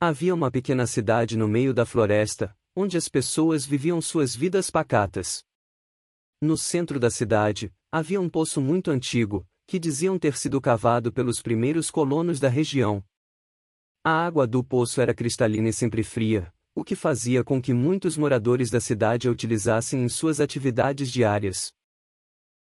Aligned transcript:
Havia 0.00 0.32
uma 0.32 0.48
pequena 0.48 0.86
cidade 0.86 1.36
no 1.36 1.48
meio 1.48 1.74
da 1.74 1.84
floresta, 1.84 2.56
onde 2.76 2.96
as 2.96 3.08
pessoas 3.08 3.66
viviam 3.66 4.00
suas 4.00 4.32
vidas 4.32 4.70
pacatas. 4.70 5.42
No 6.40 6.56
centro 6.56 7.00
da 7.00 7.10
cidade, 7.10 7.74
havia 7.90 8.20
um 8.20 8.28
poço 8.28 8.60
muito 8.60 8.92
antigo, 8.92 9.44
que 9.66 9.76
diziam 9.76 10.16
ter 10.16 10.36
sido 10.36 10.60
cavado 10.60 11.12
pelos 11.12 11.42
primeiros 11.42 11.90
colonos 11.90 12.38
da 12.38 12.48
região. 12.48 13.04
A 14.04 14.24
água 14.24 14.46
do 14.46 14.62
poço 14.62 15.00
era 15.00 15.12
cristalina 15.12 15.68
e 15.68 15.72
sempre 15.72 16.04
fria, 16.04 16.54
o 16.76 16.84
que 16.84 16.94
fazia 16.94 17.42
com 17.42 17.60
que 17.60 17.74
muitos 17.74 18.16
moradores 18.16 18.70
da 18.70 18.80
cidade 18.80 19.26
a 19.26 19.32
utilizassem 19.32 20.04
em 20.04 20.08
suas 20.08 20.38
atividades 20.38 21.10
diárias. 21.10 21.72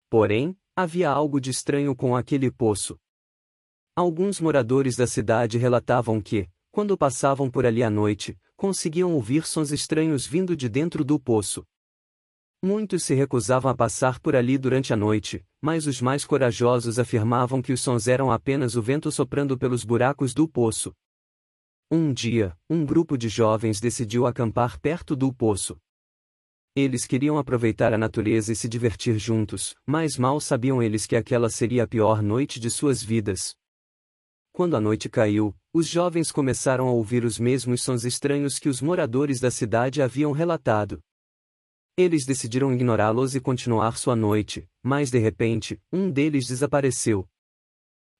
Porém, 0.10 0.58
havia 0.76 1.12
algo 1.12 1.40
de 1.40 1.52
estranho 1.52 1.96
com 1.96 2.16
aquele 2.16 2.50
poço. 2.50 2.98
Alguns 3.96 4.42
moradores 4.42 4.96
da 4.96 5.06
cidade 5.06 5.60
relatavam 5.60 6.20
que, 6.20 6.50
quando 6.78 6.96
passavam 6.96 7.50
por 7.50 7.66
ali 7.66 7.82
à 7.82 7.90
noite, 7.90 8.38
conseguiam 8.56 9.12
ouvir 9.16 9.48
sons 9.48 9.72
estranhos 9.72 10.28
vindo 10.28 10.56
de 10.56 10.70
dentro 10.70 11.04
do 11.04 11.20
poço. 11.20 11.66
Muitos 12.64 13.02
se 13.04 13.16
recusavam 13.16 13.72
a 13.72 13.76
passar 13.76 14.20
por 14.20 14.36
ali 14.36 14.60
durante 14.60 14.94
a 14.94 14.96
noite, 14.96 15.44
mas 15.60 15.88
os 15.88 16.00
mais 16.00 16.24
corajosos 16.24 17.00
afirmavam 17.00 17.64
que 17.64 17.74
os 17.74 17.82
sons 17.82 18.08
eram 18.08 18.32
apenas 18.32 18.76
o 18.76 18.82
vento 18.84 19.12
soprando 19.12 19.58
pelos 19.58 19.84
buracos 19.84 20.36
do 20.36 20.48
poço. 20.48 20.94
Um 21.90 22.14
dia, 22.14 22.56
um 22.70 22.86
grupo 22.86 23.18
de 23.18 23.28
jovens 23.28 23.80
decidiu 23.80 24.28
acampar 24.28 24.80
perto 24.80 25.16
do 25.16 25.34
poço. 25.34 25.80
Eles 26.76 27.08
queriam 27.08 27.40
aproveitar 27.40 27.92
a 27.92 27.98
natureza 27.98 28.54
e 28.54 28.56
se 28.56 28.70
divertir 28.70 29.18
juntos, 29.18 29.74
mas 29.84 30.16
mal 30.16 30.40
sabiam 30.40 30.84
eles 30.84 31.08
que 31.08 31.16
aquela 31.16 31.50
seria 31.50 31.86
a 31.86 31.88
pior 31.88 32.22
noite 32.22 32.60
de 32.60 32.70
suas 32.70 33.02
vidas. 33.02 33.56
Quando 34.58 34.76
a 34.76 34.82
noite 34.82 35.08
caiu, 35.08 35.56
os 35.72 35.86
jovens 35.86 36.32
começaram 36.32 36.88
a 36.88 36.92
ouvir 36.92 37.24
os 37.24 37.38
mesmos 37.38 37.84
sons 37.84 38.04
estranhos 38.04 38.58
que 38.58 38.68
os 38.68 38.82
moradores 38.82 39.40
da 39.40 39.52
cidade 39.52 40.02
haviam 40.02 40.32
relatado. 40.32 41.00
Eles 41.96 42.26
decidiram 42.26 42.74
ignorá-los 42.74 43.36
e 43.36 43.40
continuar 43.40 44.00
sua 44.00 44.16
noite, 44.16 44.68
mas 44.82 45.12
de 45.12 45.20
repente, 45.20 45.80
um 45.94 46.10
deles 46.10 46.48
desapareceu. 46.48 47.30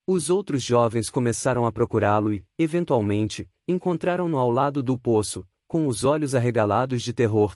Os 0.06 0.30
outros 0.30 0.62
jovens 0.62 1.10
começaram 1.10 1.66
a 1.66 1.72
procurá-lo 1.72 2.32
e, 2.32 2.44
eventualmente, 2.56 3.50
encontraram-no 3.66 4.38
ao 4.38 4.48
lado 4.48 4.80
do 4.80 4.96
poço, 4.96 5.44
com 5.66 5.88
os 5.88 6.04
olhos 6.04 6.36
arregalados 6.36 7.02
de 7.02 7.12
terror. 7.12 7.52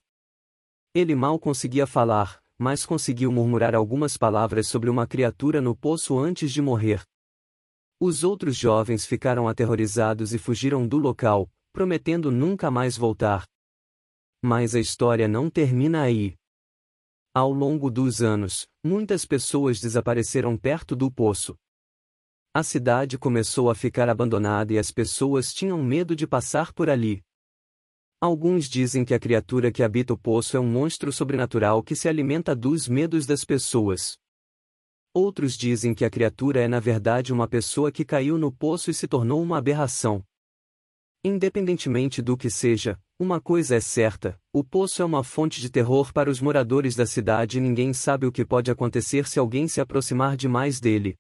Ele 0.93 1.15
mal 1.15 1.39
conseguia 1.39 1.87
falar, 1.87 2.43
mas 2.59 2.85
conseguiu 2.85 3.31
murmurar 3.31 3.77
algumas 3.77 4.17
palavras 4.17 4.67
sobre 4.67 4.91
uma 4.91 5.07
criatura 5.07 5.61
no 5.61 5.77
poço 5.77 6.19
antes 6.19 6.51
de 6.51 6.61
morrer. 6.61 7.01
Os 8.05 8.25
outros 8.25 8.57
jovens 8.57 9.07
ficaram 9.07 9.47
aterrorizados 9.47 10.35
e 10.35 10.39
fugiram 10.39 10.89
do 10.89 10.99
local, 10.99 11.49
prometendo 11.73 12.33
nunca 12.33 12.69
mais 12.69 12.97
voltar. 12.97 13.47
Mas 14.45 14.75
a 14.75 14.81
história 14.81 15.29
não 15.29 15.49
termina 15.49 16.03
aí. 16.03 16.35
Ao 17.33 17.53
longo 17.53 17.89
dos 17.89 18.21
anos, 18.21 18.67
muitas 18.85 19.25
pessoas 19.25 19.81
desapareceram 19.81 20.57
perto 20.57 20.97
do 20.97 21.13
poço. 21.13 21.55
A 22.53 22.65
cidade 22.65 23.17
começou 23.17 23.71
a 23.71 23.75
ficar 23.77 24.09
abandonada 24.09 24.73
e 24.73 24.79
as 24.81 24.91
pessoas 24.91 25.55
tinham 25.55 25.81
medo 25.81 26.17
de 26.17 26.27
passar 26.27 26.73
por 26.73 26.91
ali. 26.91 27.23
Alguns 28.21 28.69
dizem 28.69 29.05
que 29.05 29.15
a 29.15 29.21
criatura 29.21 29.71
que 29.71 29.81
habita 29.81 30.13
o 30.13 30.19
poço 30.19 30.57
é 30.57 30.61
um 30.61 30.69
monstro 30.69 31.13
sobrenatural 31.13 31.85
que 31.85 31.95
se 31.95 32.09
alimenta 32.09 32.53
dos 32.57 32.89
medos 32.89 33.27
das 33.27 33.45
pessoas. 33.45 34.19
Outros 35.15 35.59
dizem 35.59 35.93
que 35.93 36.07
a 36.07 36.11
criatura 36.11 36.63
é 36.63 36.67
na 36.67 36.81
verdade 36.81 37.35
uma 37.35 37.47
pessoa 37.47 37.93
que 37.93 38.03
caiu 38.03 38.39
no 38.39 38.51
poço 38.51 38.91
e 38.91 38.95
se 38.95 39.07
tornou 39.07 39.43
uma 39.43 39.59
aberração. 39.59 40.25
Independentemente 41.23 42.23
do 42.23 42.35
que 42.35 42.49
seja, 42.49 42.99
uma 43.19 43.39
coisa 43.39 43.77
é 43.77 43.81
certa: 43.81 44.41
o 44.55 44.65
poço 44.65 45.03
é 45.03 45.05
uma 45.05 45.23
fonte 45.23 45.61
de 45.61 45.69
terror 45.69 46.15
para 46.15 46.31
os 46.31 46.41
moradores 46.41 46.97
da 46.97 47.05
cidade 47.05 47.59
e 47.59 47.61
ninguém 47.61 47.93
sabe 47.93 48.27
o 48.27 48.33
que 48.33 48.43
pode 48.43 48.71
acontecer 48.71 49.29
se 49.29 49.39
alguém 49.39 49.69
se 49.69 49.83
aproximar 49.83 50.35
demais 50.35 50.81
dele. 50.81 51.15